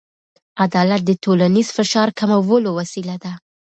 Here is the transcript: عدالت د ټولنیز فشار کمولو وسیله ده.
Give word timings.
عدالت 0.65 1.01
د 1.05 1.11
ټولنیز 1.23 1.67
فشار 1.77 2.07
کمولو 2.17 2.69
وسیله 2.79 3.15
ده. 3.23 3.33